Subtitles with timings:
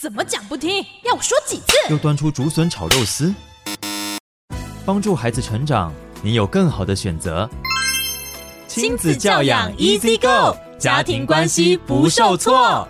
[0.00, 0.86] 怎么讲不听？
[1.02, 1.76] 要我说几次？
[1.90, 3.34] 又端出竹笋炒肉丝，
[4.86, 7.50] 帮助孩子成长，你有更好的选择。
[8.68, 12.86] 亲子教养 Easy Go，家庭关系不受挫。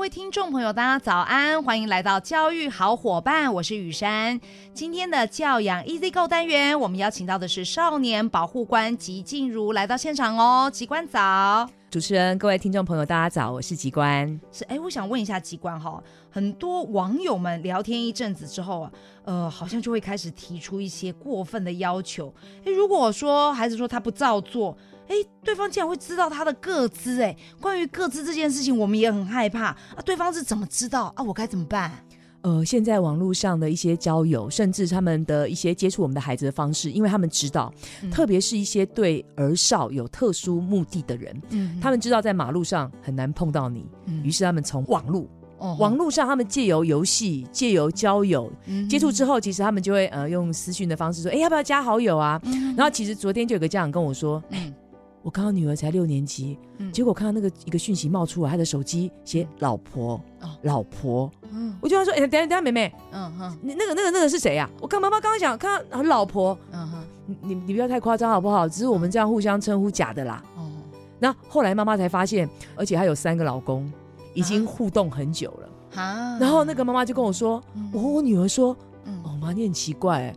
[0.00, 4.40] 各位听众朋友，大家早安，欢迎来到教育好伙伴，我是雨珊。
[4.72, 10.70] 今天的教养 Easy Go 单元，我们邀请到的是少年保护官吉静茹来到现场哦。
[10.72, 14.40] 吉官早，主持人，各位听众朋友，大家早，我是吉官。
[14.52, 18.92] 是哎，我想问一下吉官哈，很多网友们聊天一阵子之后啊，
[19.24, 22.32] 呃，好像就会开始提出一些过分的要求。
[22.64, 24.76] 哎，如果说孩子说他不照做。
[25.08, 27.36] 哎，对方竟然会知道他的个资哎！
[27.60, 29.76] 关于个资这件事情，我们也很害怕啊。
[30.04, 31.24] 对方是怎么知道啊？
[31.24, 31.90] 我该怎么办？
[32.42, 45.26] 呃，现在网络上的一些交友，甚至他们的一些接触我们的孩子的方式，因为他们知道，嗯、特别是一些对儿少有特殊目的的人，嗯，他们知道在马路上很难碰到你，嗯、于是他们从网络，
[45.58, 52.40] 哦、网络上他们借由游戏、借由交友、嗯、接触之后，其实他们就会呃用私讯的方式说，哎，要不要加好友啊？
[52.44, 54.74] 嗯、然后其实昨天就有个家长跟我说，嗯。
[55.22, 64.80] 我刚刚女儿才六年级，嗯、结果看到那个一个讯息冒出来，她的手机写“老婆”，哦、老婆，嗯，我就要说，哎、欸，等下等下，妹妹，嗯哼，你那个那个那个是谁呀、啊？
[64.80, 67.04] 我看妈妈刚刚讲看到老婆，嗯哼，
[67.42, 68.68] 你你不要太夸张好不好？
[68.68, 70.42] 只是我们这样互相称呼假的啦。
[70.56, 70.70] 哦，
[71.18, 73.92] 那后来妈妈才发现，而且还有三个老公，
[74.32, 76.00] 已经互动很久了。
[76.00, 80.36] 啊，然后那个妈妈就跟我说，嗯、我我女儿说，嗯、哦妈，你很奇怪、欸。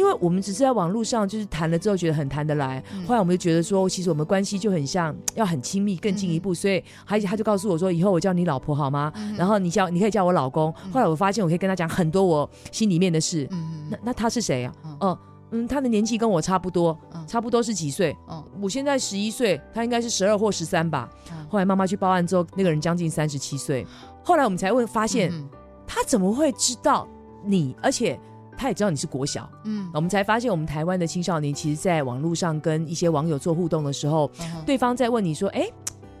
[0.00, 9.12] 因为我们只是在网络上就是谈了之后觉得很谈得来，嗯、后来我们就觉得说，其实我们关系就很像，要很亲密，更进一步，嗯、所以他他就告诉我说，以后我叫你老婆好吗？
[9.14, 10.74] 嗯、然后你叫你可以叫我老公。
[10.86, 13.46] 嗯、后来我发现我可以跟他讲很多我心里面的事。
[13.50, 14.74] 嗯、那那他是谁啊？
[15.00, 15.18] 哦、
[15.50, 18.16] 嗯，嗯，他的年纪跟我差不多，嗯、差不多是几岁？
[18.30, 21.10] 嗯、我现在十一岁，他应该是十二或十三吧。
[21.30, 23.86] 嗯、后来妈妈去报案之后，那个人将近三十七岁。
[24.24, 25.46] 后来我们才会，发现、嗯、
[25.86, 27.06] 他怎么会知道
[27.44, 27.76] 你？
[27.82, 28.18] 而且。
[28.60, 35.66] 他也知道你是国小，嗯，我们才发现，我们台湾的青少年其实，在网络上跟一些网友做互动的时候，嗯、对方在问你说：“哎，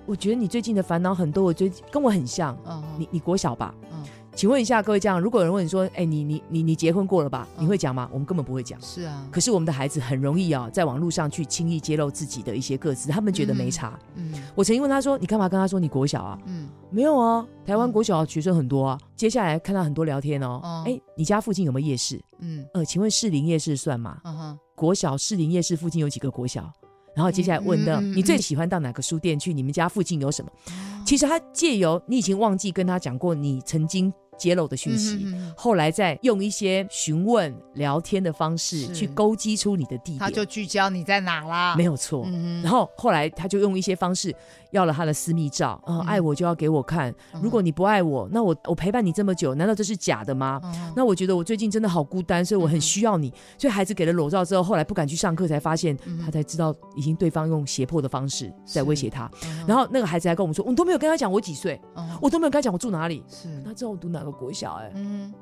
[0.06, 4.02] 我觉得你最近的烦恼很多，我觉得跟我很像，嗯、你你国小吧？”嗯
[4.36, 8.08] 请问一下各位家长，如果有人问你说：“哎、欸，你你你你结婚过了吧？”你会讲吗？
[8.12, 8.80] 我们根本不会讲。
[8.80, 9.26] 是啊。
[9.30, 13.98] 可是我们的孩子很容易啊，在网络上去轻易揭露自己的一些个资，他们觉得没差。
[14.14, 14.30] 嗯。
[14.32, 16.68] 嗯，我曾经问他说：“你干嘛跟他说你国小啊？”嗯。
[16.90, 18.98] 没有啊，台湾国小学生很多啊。
[19.00, 20.60] 嗯、接下来看到很多聊天哦。
[20.84, 22.20] 哎、嗯，你家附近有没有夜市？
[22.40, 22.66] 嗯。
[22.74, 24.18] 呃，请问士林夜市算吗？
[24.24, 24.58] 嗯哼。
[24.74, 26.70] 国小士林夜市附近有几个国小？
[27.14, 29.52] 然后接下来问的，嗯嗯嗯、你最喜欢到哪个书店去？
[29.52, 30.50] 你们家附近有什么？
[30.70, 34.12] 嗯、其实他借由你已经忘记跟他讲过，你曾经。
[34.38, 42.24] 揭露的讯息，后来再用一些询问、聊天的方式去勾稽出你的地点，他就聚焦你在哪啦，没有错。
[42.26, 44.34] 嗯、然后后来他就用一些方式
[44.72, 50.60] 要了他的私密照，呃、嗯，爱我就要给我看，如果你不爱我，那我我陪伴你这么久，难道这是假的吗？
[50.64, 53.28] 嗯、那我觉得我最近真的好孤单，所以我很需要你。
[53.28, 59.30] 嗯、所以孩子给了裸照之后，后来不敢去上课，才发现他才知道已经对方用胁迫的方式在威胁他。
[59.44, 63.48] 嗯、然后那个孩子还跟我们说，我都没有跟他讲我几岁，嗯、我都没有跟他讲我住哪里，是。
[63.62, 64.30] 他知道我读哪个。
[64.40, 65.34] 国小哎，嗯，是，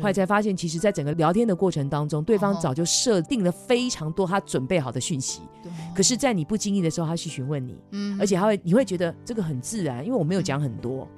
[0.00, 5.42] 后来才发现，其实，在整个聊天的过程当中，对方早就设定了非常多他准备好的讯息。
[5.62, 11.08] 对，可是，在你不经意的时候，他去询问你，嗯，而且他会，你会觉得这个很自然，因为我没有讲很多，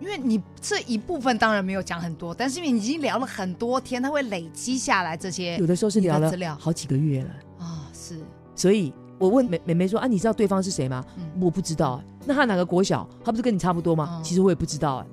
[0.00, 8.18] 因为你这一部分当然没有讲很多，但是因为你已经聊了很多天，他会累积下来这些，有的时候是聊了好几个月了啊，是，
[8.54, 11.04] 所以我问美美眉说啊，你知道对方是谁吗？
[11.18, 13.08] 嗯我不知道，那他哪个国小？
[13.22, 14.20] 他不是跟你差不多吗？
[14.24, 15.06] 其实我也不知道哎。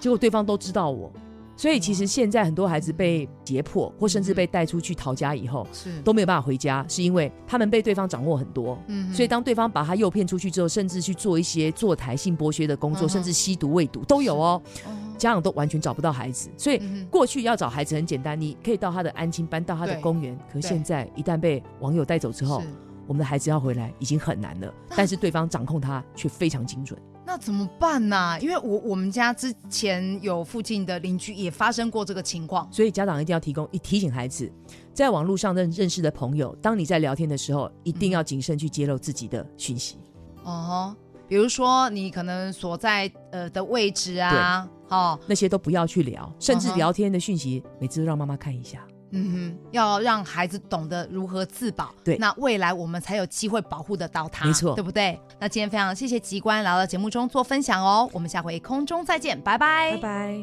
[0.00, 1.12] 结果对方都知道我，
[1.56, 8.78] 所以其实现在很多孩子被胁迫，或甚至被带出去逃家以后，是都没有办法回家，是因为他们被对方掌握很多。
[8.88, 14.60] 嗯，所以当对方把他诱骗出去之后，甚至去做一些坐台性剥削的工作，嗯、甚至吸毒喂毒都有哦。
[14.88, 16.80] 嗯、家长都完全找不到孩子，所以
[17.10, 20.36] 过去要找孩子很简单，你可以到他的安亲班，到他的公园。
[20.52, 22.62] 可是现在一旦被网友带走之后，
[23.06, 24.72] 我们的孩子要回来已经很难了。
[24.96, 26.98] 但是对方掌控他却非常精准。
[27.24, 28.38] 那怎么办呢、啊？
[28.40, 34.50] 因为我我们家之前有附近的邻居也发生过这个情况，所以家长一定要提供一提醒孩子，
[34.92, 39.96] 在网络上认认识的朋友，当你在聊天的时候，一定要谨慎去揭露自己的讯息。
[40.44, 40.96] 哦、嗯，
[41.28, 48.84] 比如说你可能所在呃的位置啊，哦，那些都不要去聊，甚至聊天的讯息，每次都让妈妈看一下。
[49.12, 55.20] 嗯哼，要让孩子懂得如何自保，对，那未来我们才有机会保护得到他，没错，对不对？
[55.38, 60.38] 那今天非常谢谢吉官来到节目中做分享哦，我们下回空中再见，拜拜，拜拜。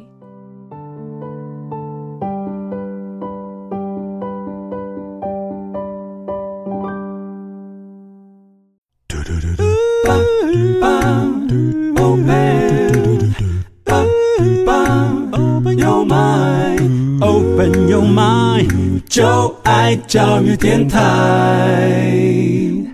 [17.89, 20.99] 用 myjoy 教育电台。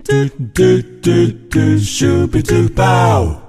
[0.02, 0.12] 嘟
[0.54, 1.10] 嘟嘟
[1.50, 3.45] 嘟 super du bow